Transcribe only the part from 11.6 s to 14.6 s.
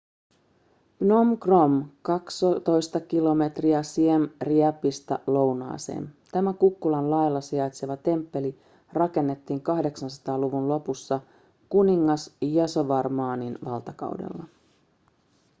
kuningas yasovarmanin valtakaudella